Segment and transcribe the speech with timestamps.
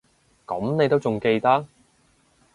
[0.47, 1.67] 噉你都仲記得